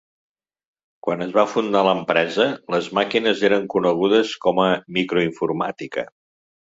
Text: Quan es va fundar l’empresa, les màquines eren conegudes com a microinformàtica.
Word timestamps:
Quan 1.07 1.25
es 1.25 1.33
va 1.39 1.43
fundar 1.51 1.83
l’empresa, 1.87 2.47
les 2.75 2.89
màquines 3.01 3.45
eren 3.51 3.69
conegudes 3.75 4.33
com 4.47 4.63
a 4.65 4.69
microinformàtica. 4.99 6.07